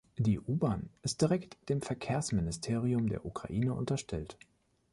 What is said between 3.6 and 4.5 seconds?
unterstellt.